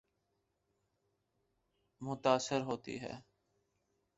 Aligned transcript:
متاثر 2.01 2.61
ہوتی 2.61 3.01
ہے۔ 3.01 3.13